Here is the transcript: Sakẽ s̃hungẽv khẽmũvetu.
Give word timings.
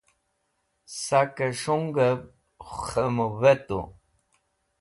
Sakẽ 1.03 1.49
s̃hungẽv 1.61 2.19
khẽmũvetu. 2.77 3.81